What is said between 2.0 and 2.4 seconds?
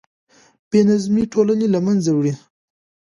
وړي.